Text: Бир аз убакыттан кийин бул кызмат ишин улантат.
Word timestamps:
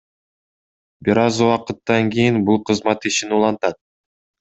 Бир 1.09 1.21
аз 1.25 1.43
убакыттан 1.49 2.13
кийин 2.19 2.43
бул 2.51 2.61
кызмат 2.71 3.11
ишин 3.13 3.41
улантат. 3.41 3.85